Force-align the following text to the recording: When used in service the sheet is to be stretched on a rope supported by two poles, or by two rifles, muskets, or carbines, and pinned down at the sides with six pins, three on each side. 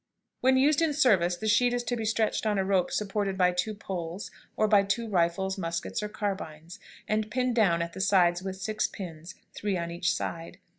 When 0.39 0.57
used 0.57 0.81
in 0.81 0.93
service 0.95 1.37
the 1.37 1.47
sheet 1.47 1.75
is 1.75 1.83
to 1.83 1.95
be 1.95 2.05
stretched 2.05 2.47
on 2.47 2.57
a 2.57 2.65
rope 2.65 2.89
supported 2.89 3.37
by 3.37 3.51
two 3.51 3.75
poles, 3.75 4.31
or 4.57 4.67
by 4.67 4.81
two 4.81 5.07
rifles, 5.07 5.59
muskets, 5.59 6.01
or 6.01 6.09
carbines, 6.09 6.79
and 7.07 7.29
pinned 7.29 7.55
down 7.55 7.83
at 7.83 7.93
the 7.93 8.01
sides 8.01 8.41
with 8.41 8.55
six 8.55 8.87
pins, 8.87 9.35
three 9.53 9.77
on 9.77 9.91
each 9.91 10.15
side. 10.15 10.57